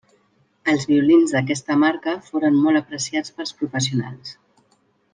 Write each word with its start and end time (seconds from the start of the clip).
Els 0.71 0.85
violins 0.91 1.33
d'aquesta 1.35 1.77
marca 1.85 2.15
foren 2.31 2.59
molt 2.65 2.83
apreciats 2.83 3.39
pels 3.39 3.55
professionals. 3.63 4.37